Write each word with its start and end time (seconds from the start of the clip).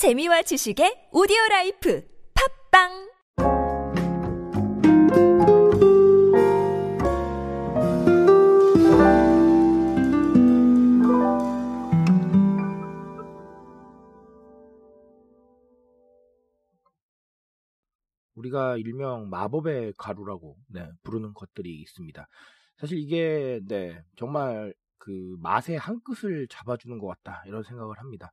재미와 0.00 0.40
지식의 0.40 1.10
오디오 1.12 1.36
life 1.50 2.02
팟빵 2.72 2.88
우리가 18.36 18.78
일명 18.78 19.28
마법의 19.28 19.92
가루라고 19.98 20.56
네, 20.68 20.88
부르는 21.02 21.34
것들이 21.34 21.78
있습니다. 21.82 22.26
사실 22.78 22.96
이게 22.96 23.60
네, 23.68 24.02
정말 24.16 24.72
그 24.96 25.36
맛의 25.40 25.76
한 25.76 26.00
끝을 26.02 26.48
잡아주는 26.48 26.98
것 26.98 27.06
같다 27.06 27.42
이런 27.44 27.62
생각을 27.62 27.98
합니다. 27.98 28.32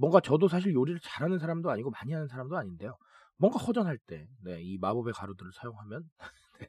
뭔가 0.00 0.18
저도 0.18 0.48
사실 0.48 0.72
요리를 0.72 0.98
잘하는 1.02 1.38
사람도 1.38 1.70
아니고 1.70 1.90
많이 1.90 2.14
하는 2.14 2.26
사람도 2.26 2.56
아닌데요. 2.56 2.96
뭔가 3.36 3.58
허전할 3.58 3.98
때, 3.98 4.26
네, 4.42 4.60
이 4.62 4.78
마법의 4.78 5.12
가루들을 5.12 5.52
사용하면 5.52 6.08
네, 6.60 6.68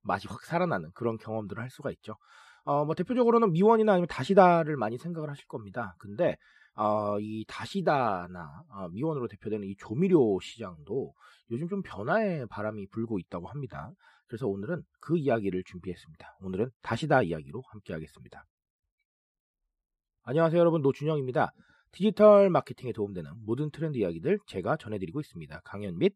맛이 0.00 0.28
확 0.28 0.42
살아나는 0.42 0.90
그런 0.94 1.18
경험들을 1.18 1.62
할 1.62 1.68
수가 1.68 1.90
있죠. 1.90 2.16
어, 2.64 2.86
뭐 2.86 2.94
대표적으로는 2.94 3.52
미원이나 3.52 3.92
아니면 3.92 4.08
다시다를 4.08 4.76
많이 4.76 4.96
생각을 4.96 5.28
하실 5.28 5.46
겁니다. 5.46 5.94
근데 5.98 6.38
어, 6.74 7.20
이 7.20 7.44
다시다나 7.48 8.64
어, 8.70 8.88
미원으로 8.88 9.28
대표되는 9.28 9.68
이 9.68 9.76
조미료 9.76 10.40
시장도 10.40 11.12
요즘 11.50 11.68
좀 11.68 11.82
변화의 11.82 12.46
바람이 12.46 12.86
불고 12.88 13.18
있다고 13.18 13.46
합니다. 13.46 13.92
그래서 14.26 14.46
오늘은 14.46 14.82
그 15.00 15.18
이야기를 15.18 15.64
준비했습니다. 15.64 16.38
오늘은 16.40 16.70
다시다 16.80 17.22
이야기로 17.22 17.62
함께 17.68 17.92
하겠습니다. 17.92 18.46
안녕하세요 20.22 20.58
여러분 20.58 20.80
노준영입니다. 20.80 21.52
디지털 21.92 22.50
마케팅에 22.50 22.92
도움되는 22.92 23.44
모든 23.44 23.70
트렌드 23.70 23.98
이야기들 23.98 24.38
제가 24.46 24.76
전해드리고 24.76 25.20
있습니다. 25.20 25.60
강연 25.64 25.98
및 25.98 26.14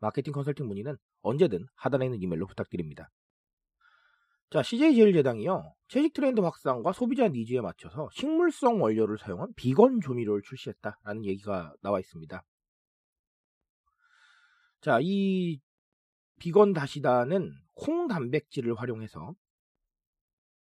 마케팅 0.00 0.32
컨설팅 0.32 0.66
문의는 0.66 0.96
언제든 1.22 1.66
하단에 1.74 2.06
있는 2.06 2.22
이메일로 2.22 2.46
부탁드립니다. 2.46 3.10
자, 4.50 4.62
CJ제일제당이요. 4.62 5.74
채식 5.88 6.14
트렌드 6.14 6.40
확산과 6.40 6.92
소비자 6.92 7.28
니즈에 7.28 7.60
맞춰서 7.60 8.08
식물성 8.12 8.80
원료를 8.80 9.18
사용한 9.18 9.52
비건 9.54 10.00
조미료를 10.00 10.40
출시했다라는 10.42 11.26
얘기가 11.26 11.74
나와 11.82 12.00
있습니다. 12.00 12.42
자, 14.80 14.98
이 15.02 15.60
비건 16.38 16.72
다시다는 16.72 17.52
콩 17.74 18.08
단백질을 18.08 18.74
활용해서 18.74 19.34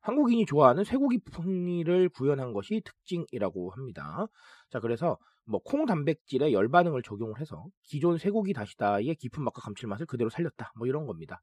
한국인이 0.07 0.47
좋아하는 0.47 0.85
쇠고기 0.85 1.19
풍미를 1.19 2.09
구현한 2.11 2.53
것이 2.53 2.81
특징이라고 2.85 3.71
합니다. 3.71 4.27
자, 4.71 4.79
그래서 4.81 5.19
뭐 5.45 5.61
콩 5.65 5.87
단백질에 5.87 6.53
열 6.53 6.69
반응을 6.69 7.03
적용을 7.03 7.41
해서 7.41 7.67
기존 7.83 8.19
쇠고기 8.19 8.53
다시다의 8.53 9.15
깊은 9.17 9.43
맛과 9.43 9.63
감칠맛을 9.63 10.07
그대로 10.07 10.31
살렸다. 10.31 10.73
뭐 10.77 10.87
이런 10.87 11.07
겁니다. 11.07 11.43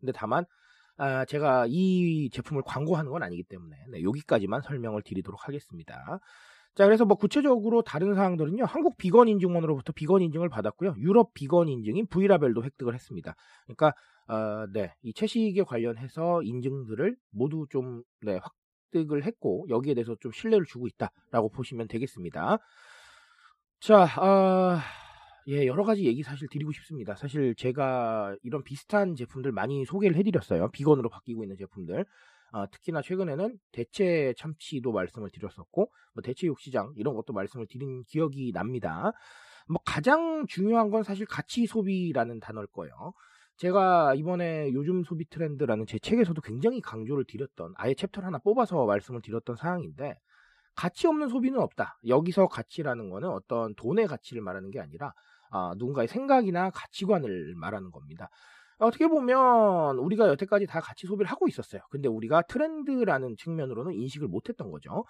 근데 0.00 0.12
다만 0.12 0.44
아, 0.96 1.24
제가 1.24 1.66
이 1.68 2.30
제품을 2.32 2.62
광고하는 2.66 3.10
건 3.10 3.22
아니기 3.22 3.42
때문에 3.44 3.76
네, 3.90 4.02
여기까지만 4.02 4.62
설명을 4.62 5.02
드리도록 5.02 5.48
하겠습니다. 5.48 6.20
자, 6.74 6.86
그래서 6.86 7.04
뭐 7.04 7.16
구체적으로 7.16 7.82
다른 7.82 8.14
사항들은요. 8.14 8.64
한국 8.64 8.96
비건 8.96 9.28
인증원으로부터 9.28 9.92
비건 9.92 10.22
인증을 10.22 10.48
받았고요. 10.48 10.94
유럽 10.98 11.34
비건 11.34 11.68
인증인 11.68 12.06
V라벨도 12.08 12.64
획득을 12.64 12.94
했습니다. 12.94 13.34
그러니까 13.66 13.92
어, 14.28 14.66
네, 14.72 14.94
이 15.02 15.12
채식에 15.12 15.62
관련해서 15.62 16.42
인증들을 16.42 17.16
모두 17.30 17.66
좀 17.70 18.02
네, 18.20 18.38
획득을 18.94 19.24
했고 19.24 19.66
여기에 19.68 19.94
대해서 19.94 20.16
좀 20.20 20.32
신뢰를 20.32 20.66
주고 20.66 20.86
있다라고 20.86 21.50
보시면 21.50 21.88
되겠습니다. 21.88 22.58
자, 23.80 24.04
어, 24.04 24.78
예, 25.48 25.66
여러 25.66 25.82
가지 25.82 26.04
얘기 26.04 26.22
사실 26.22 26.48
드리고 26.48 26.70
싶습니다. 26.72 27.16
사실 27.16 27.54
제가 27.56 28.36
이런 28.44 28.62
비슷한 28.62 29.16
제품들 29.16 29.50
많이 29.50 29.84
소개를 29.84 30.16
해드렸어요. 30.16 30.70
비건으로 30.70 31.08
바뀌고 31.08 31.42
있는 31.42 31.56
제품들. 31.56 32.04
어, 32.52 32.70
특히나 32.70 33.02
최근에는 33.02 33.58
대체 33.72 34.34
참치도 34.36 34.92
말씀을 34.92 35.30
드렸었고, 35.30 35.90
뭐 36.14 36.22
대체 36.22 36.46
육시장 36.46 36.92
이런 36.96 37.14
것도 37.14 37.32
말씀을 37.32 37.66
드린 37.66 38.04
기억이 38.04 38.52
납니다. 38.52 39.12
뭐 39.68 39.80
가장 39.84 40.46
중요한 40.46 40.90
건 40.90 41.02
사실 41.02 41.26
가치 41.26 41.66
소비라는 41.66 42.40
단어일 42.40 42.66
거예요. 42.68 43.14
제가 43.56 44.14
이번에 44.14 44.72
요즘 44.72 45.04
소비 45.04 45.24
트렌드라는 45.28 45.86
제 45.86 45.98
책에서도 45.98 46.40
굉장히 46.42 46.80
강조를 46.80 47.24
드렸던 47.26 47.74
아예 47.76 47.94
챕터를 47.94 48.26
하나 48.26 48.38
뽑아서 48.38 48.86
말씀을 48.86 49.22
드렸던 49.22 49.56
사항인데 49.56 50.18
가치 50.74 51.06
없는 51.06 51.28
소비는 51.28 51.60
없다. 51.60 51.98
여기서 52.06 52.48
가치라는 52.48 53.10
거는 53.10 53.28
어떤 53.28 53.74
돈의 53.74 54.06
가치를 54.06 54.42
말하는 54.42 54.70
게 54.70 54.80
아니라 54.80 55.12
아, 55.50 55.74
누군가의 55.76 56.08
생각이나 56.08 56.70
가치관을 56.70 57.54
말하는 57.56 57.90
겁니다. 57.90 58.30
어떻게 58.78 59.06
보면 59.06 59.98
우리가 59.98 60.26
여태까지 60.28 60.66
다 60.66 60.80
가치 60.80 61.06
소비를 61.06 61.30
하고 61.30 61.46
있었어요. 61.46 61.82
근데 61.90 62.08
우리가 62.08 62.42
트렌드라는 62.42 63.36
측면으로는 63.36 63.92
인식을 63.92 64.28
못했던 64.28 64.70
거죠. 64.70 65.04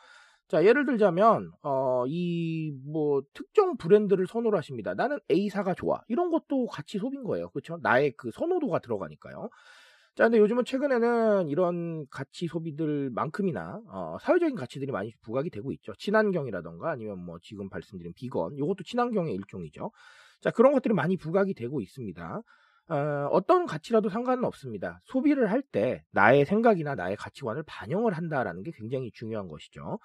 자, 0.52 0.66
예를 0.66 0.84
들자면, 0.84 1.50
어, 1.62 2.04
이, 2.06 2.72
뭐, 2.84 3.22
특정 3.32 3.78
브랜드를 3.78 4.26
선호를 4.26 4.58
하십니다. 4.58 4.92
나는 4.92 5.18
A사가 5.30 5.72
좋아. 5.72 6.02
이런 6.08 6.30
것도 6.30 6.66
가치 6.66 6.98
소비인 6.98 7.24
거예요. 7.24 7.48
그렇죠 7.48 7.78
나의 7.82 8.12
그 8.18 8.30
선호도가 8.32 8.80
들어가니까요. 8.80 9.48
자, 10.14 10.24
근데 10.24 10.36
요즘은 10.36 10.66
최근에는 10.66 11.48
이런 11.48 12.06
가치 12.10 12.48
소비들만큼이나, 12.48 13.80
어, 13.88 14.18
사회적인 14.20 14.54
가치들이 14.54 14.92
많이 14.92 15.14
부각이 15.22 15.48
되고 15.48 15.72
있죠. 15.72 15.94
친환경이라던가 15.96 16.90
아니면 16.90 17.18
뭐 17.18 17.38
지금 17.40 17.70
말씀드린 17.70 18.12
비건, 18.14 18.56
이것도 18.58 18.84
친환경의 18.84 19.34
일종이죠. 19.34 19.90
자, 20.42 20.50
그런 20.50 20.72
것들이 20.74 20.92
많이 20.92 21.16
부각이 21.16 21.54
되고 21.54 21.80
있습니다. 21.80 22.42
어, 22.90 23.28
어떤 23.30 23.64
가치라도 23.64 24.10
상관은 24.10 24.44
없습니다. 24.44 25.00
소비를 25.04 25.50
할 25.50 25.62
때 25.62 26.04
나의 26.10 26.44
생각이나 26.44 26.94
나의 26.94 27.16
가치관을 27.16 27.62
반영을 27.66 28.12
한다라는 28.12 28.62
게 28.64 28.70
굉장히 28.76 29.10
중요한 29.14 29.48
것이죠. 29.48 29.98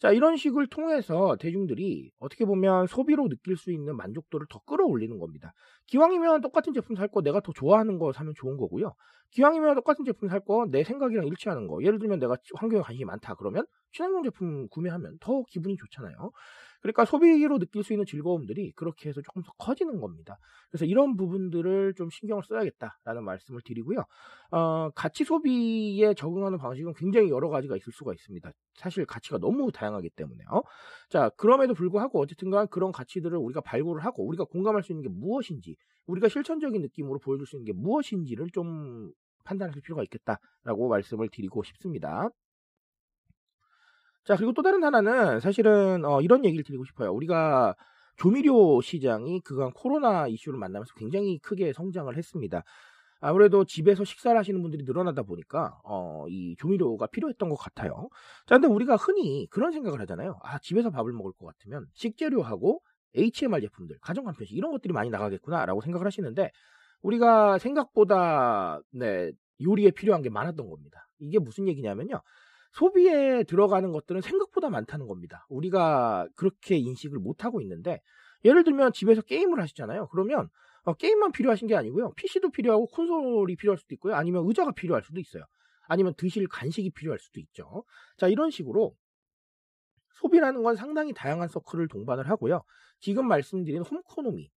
자, 0.00 0.12
이런 0.12 0.36
식을 0.36 0.68
통해서 0.68 1.36
대중들이 1.40 2.12
어떻게 2.20 2.44
보면 2.44 2.86
소비로 2.86 3.28
느낄 3.28 3.56
수 3.56 3.72
있는 3.72 3.96
만족도를 3.96 4.46
더 4.48 4.60
끌어올리는 4.60 5.18
겁니다. 5.18 5.52
기왕이면 5.86 6.40
똑같은 6.40 6.72
제품 6.72 6.94
살 6.96 7.08
거 7.08 7.20
내가 7.22 7.40
더 7.40 7.52
좋아하는 7.52 7.98
거 7.98 8.12
사면 8.12 8.32
좋은 8.36 8.56
거고요. 8.56 8.94
기왕이면 9.32 9.74
똑같은 9.74 10.04
제품 10.04 10.28
살 10.28 10.40
거 10.44 10.66
내 10.70 10.84
생각이랑 10.84 11.26
일치하는 11.26 11.66
거. 11.66 11.82
예를 11.82 11.98
들면 11.98 12.20
내가 12.20 12.36
환경에 12.54 12.82
관심이 12.82 13.04
많다. 13.06 13.34
그러면 13.34 13.66
친환경 13.92 14.22
제품 14.22 14.68
구매하면 14.68 15.18
더 15.20 15.42
기분이 15.48 15.76
좋잖아요. 15.76 16.30
그러니까 16.80 17.04
소비로 17.04 17.58
느낄 17.58 17.82
수 17.82 17.92
있는 17.92 18.06
즐거움들이 18.06 18.72
그렇게 18.72 19.08
해서 19.08 19.20
조금 19.22 19.42
더 19.42 19.52
커지는 19.58 20.00
겁니다. 20.00 20.38
그래서 20.70 20.84
이런 20.84 21.16
부분들을 21.16 21.94
좀 21.94 22.08
신경을 22.10 22.42
써야겠다라는 22.44 23.24
말씀을 23.24 23.60
드리고요. 23.64 24.04
어, 24.50 24.90
가치 24.90 25.24
소비에 25.24 26.14
적응하는 26.14 26.58
방식은 26.58 26.94
굉장히 26.94 27.30
여러 27.30 27.48
가지가 27.48 27.76
있을 27.76 27.92
수가 27.92 28.14
있습니다. 28.14 28.50
사실 28.74 29.04
가치가 29.06 29.38
너무 29.38 29.72
다양하기 29.72 30.10
때문에요. 30.10 30.62
자, 31.08 31.30
그럼에도 31.30 31.74
불구하고 31.74 32.20
어쨌든간 32.20 32.68
그런 32.68 32.92
가치들을 32.92 33.36
우리가 33.36 33.60
발굴을 33.60 34.04
하고 34.04 34.26
우리가 34.26 34.44
공감할 34.44 34.82
수 34.82 34.92
있는 34.92 35.02
게 35.02 35.08
무엇인지, 35.08 35.76
우리가 36.06 36.28
실천적인 36.28 36.80
느낌으로 36.82 37.18
보여줄 37.18 37.46
수 37.46 37.56
있는 37.56 37.66
게 37.66 37.72
무엇인지를 37.72 38.48
좀 38.52 39.12
판단할 39.44 39.80
필요가 39.80 40.02
있겠다라고 40.02 40.88
말씀을 40.88 41.28
드리고 41.30 41.62
싶습니다. 41.64 42.28
자, 44.28 44.36
그리고 44.36 44.52
또 44.52 44.60
다른 44.60 44.84
하나는 44.84 45.40
사실은 45.40 46.04
어, 46.04 46.20
이런 46.20 46.44
얘기를 46.44 46.62
드리고 46.62 46.84
싶어요. 46.84 47.10
우리가 47.14 47.74
조미료 48.18 48.82
시장이 48.82 49.40
그간 49.40 49.70
코로나 49.72 50.28
이슈를 50.28 50.58
만나면서 50.58 50.92
굉장히 50.96 51.38
크게 51.38 51.72
성장을 51.72 52.14
했습니다. 52.14 52.62
아무래도 53.20 53.64
집에서 53.64 54.04
식사를 54.04 54.38
하시는 54.38 54.60
분들이 54.60 54.84
늘어나다 54.84 55.22
보니까 55.22 55.80
어, 55.82 56.26
이 56.28 56.56
조미료가 56.58 57.06
필요했던 57.06 57.48
것 57.48 57.56
같아요. 57.56 58.10
자, 58.44 58.56
근데 58.56 58.68
우리가 58.68 58.96
흔히 58.96 59.46
그런 59.48 59.72
생각을 59.72 59.98
하잖아요. 60.02 60.38
아, 60.42 60.58
집에서 60.58 60.90
밥을 60.90 61.10
먹을 61.14 61.32
것 61.32 61.46
같으면 61.46 61.86
식재료하고 61.94 62.82
HMR 63.14 63.62
제품들, 63.62 63.96
가정 64.02 64.24
간편식 64.24 64.54
이런 64.58 64.72
것들이 64.72 64.92
많이 64.92 65.08
나가겠구나라고 65.08 65.80
생각을 65.80 66.06
하시는데 66.06 66.52
우리가 67.00 67.56
생각보다 67.56 68.82
네, 68.90 69.32
요리에 69.62 69.92
필요한 69.92 70.20
게 70.20 70.28
많았던 70.28 70.68
겁니다. 70.68 71.08
이게 71.18 71.38
무슨 71.38 71.66
얘기냐면요. 71.66 72.20
소비에 72.72 73.44
들어가는 73.44 73.92
것들은 73.92 74.20
생각보다 74.20 74.70
많다는 74.70 75.06
겁니다. 75.06 75.46
우리가 75.48 76.28
그렇게 76.36 76.76
인식을 76.76 77.18
못하고 77.18 77.60
있는데 77.60 78.00
예를 78.44 78.64
들면 78.64 78.92
집에서 78.92 79.22
게임을 79.22 79.60
하시잖아요. 79.60 80.08
그러면 80.08 80.48
어, 80.84 80.94
게임만 80.94 81.32
필요하신 81.32 81.68
게 81.68 81.76
아니고요. 81.76 82.12
PC도 82.14 82.50
필요하고 82.50 82.86
콘솔이 82.86 83.56
필요할 83.56 83.78
수도 83.78 83.94
있고요. 83.94 84.14
아니면 84.14 84.46
의자가 84.46 84.72
필요할 84.72 85.02
수도 85.02 85.20
있어요. 85.20 85.44
아니면 85.86 86.14
드실 86.16 86.46
간식이 86.48 86.90
필요할 86.90 87.18
수도 87.18 87.40
있죠. 87.40 87.84
자, 88.16 88.28
이런 88.28 88.50
식으로 88.50 88.94
소비라는 90.20 90.62
건 90.62 90.76
상당히 90.76 91.12
다양한 91.12 91.48
서클을 91.48 91.88
동반을 91.88 92.28
하고요. 92.28 92.62
지금 93.00 93.26
말씀드린 93.28 93.82
홈코노미, 93.82 94.50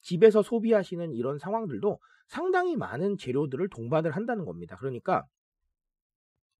집에서 0.00 0.42
소비하시는 0.42 1.12
이런 1.12 1.38
상황들도 1.38 1.98
상당히 2.28 2.76
많은 2.76 3.16
재료들을 3.16 3.68
동반을 3.68 4.12
한다는 4.12 4.44
겁니다. 4.44 4.76
그러니까 4.76 5.24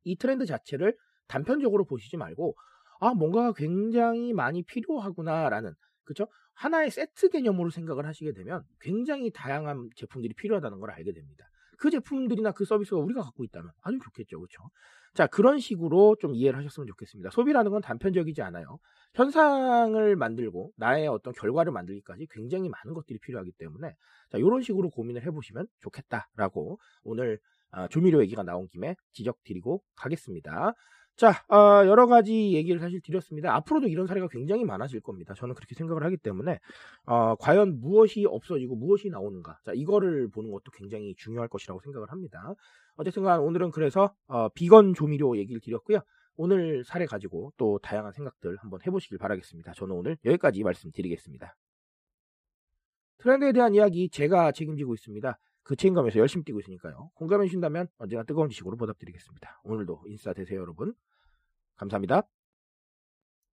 이 0.04 0.16
트렌드 0.16 0.46
자체를 0.46 0.96
단편적으로 1.26 1.84
보시지 1.84 2.16
말고 2.16 2.56
아, 3.00 3.14
뭔가 3.14 3.52
굉장히 3.52 4.32
많이 4.32 4.62
필요하구나라는 4.62 5.74
그렇죠? 6.04 6.28
하나의 6.54 6.90
세트 6.90 7.30
개념으로 7.30 7.70
생각을 7.70 8.06
하시게 8.06 8.32
되면 8.32 8.62
굉장히 8.80 9.30
다양한 9.30 9.88
제품들이 9.96 10.34
필요하다는 10.34 10.78
걸 10.80 10.90
알게 10.90 11.12
됩니다. 11.12 11.46
그 11.78 11.90
제품들이나 11.90 12.52
그 12.52 12.64
서비스가 12.64 13.00
우리가 13.00 13.22
갖고 13.22 13.44
있다면 13.44 13.70
아주 13.82 13.98
좋겠죠. 13.98 14.38
그렇죠? 14.38 14.62
자, 15.14 15.26
그런 15.26 15.58
식으로 15.58 16.16
좀 16.20 16.34
이해를 16.34 16.58
하셨으면 16.58 16.86
좋겠습니다. 16.88 17.30
소비라는 17.30 17.70
건 17.70 17.80
단편적이지 17.80 18.42
않아요. 18.42 18.78
현상을 19.14 20.16
만들고 20.16 20.72
나의 20.76 21.06
어떤 21.06 21.32
결과를 21.34 21.72
만들기까지 21.72 22.26
굉장히 22.30 22.68
많은 22.68 22.94
것들이 22.94 23.18
필요하기 23.20 23.52
때문에 23.58 23.94
자, 24.30 24.38
이런 24.38 24.62
식으로 24.62 24.90
고민을 24.90 25.24
해보시면 25.24 25.66
좋겠다라고 25.80 26.78
오늘 27.04 27.38
아, 27.74 27.88
조미료 27.88 28.22
얘기가 28.22 28.42
나온 28.44 28.68
김에 28.68 28.94
지적 29.12 29.42
드리고 29.42 29.82
가겠습니다. 29.96 30.74
자, 31.16 31.30
어, 31.48 31.86
여러 31.86 32.06
가지 32.06 32.52
얘기를 32.54 32.80
사실 32.80 33.00
드렸습니다. 33.00 33.54
앞으로도 33.56 33.88
이런 33.88 34.06
사례가 34.06 34.28
굉장히 34.28 34.64
많아질 34.64 35.00
겁니다. 35.00 35.34
저는 35.34 35.54
그렇게 35.54 35.74
생각을 35.74 36.02
하기 36.04 36.16
때문에, 36.16 36.58
어, 37.06 37.36
과연 37.36 37.80
무엇이 37.80 38.24
없어지고 38.26 38.74
무엇이 38.76 39.10
나오는가. 39.10 39.58
자, 39.64 39.72
이거를 39.74 40.28
보는 40.28 40.50
것도 40.50 40.72
굉장히 40.72 41.14
중요할 41.16 41.48
것이라고 41.48 41.80
생각을 41.80 42.10
합니다. 42.10 42.54
어쨌든 42.96 43.22
간 43.22 43.40
오늘은 43.40 43.70
그래서, 43.70 44.12
어, 44.26 44.48
비건 44.50 44.94
조미료 44.94 45.36
얘기를 45.36 45.60
드렸고요. 45.60 46.00
오늘 46.36 46.82
사례 46.84 47.06
가지고 47.06 47.52
또 47.56 47.78
다양한 47.80 48.12
생각들 48.12 48.56
한번 48.60 48.80
해보시길 48.84 49.18
바라겠습니다. 49.18 49.72
저는 49.74 49.94
오늘 49.94 50.16
여기까지 50.24 50.64
말씀드리겠습니다. 50.64 51.54
트렌드에 53.18 53.52
대한 53.52 53.74
이야기 53.74 54.08
제가 54.10 54.50
책임지고 54.50 54.94
있습니다. 54.94 55.38
그 55.64 55.76
책임감에서 55.76 56.18
열심히 56.18 56.44
뛰고 56.44 56.60
있으니까요. 56.60 57.10
공감해 57.14 57.46
주신다면 57.46 57.88
언제나 57.98 58.22
뜨거운 58.22 58.48
지식으로 58.48 58.76
보답드리겠습니다. 58.76 59.62
오늘도 59.64 60.04
인싸 60.06 60.32
되세요, 60.32 60.60
여러분. 60.60 60.94
감사합니다. 61.76 62.28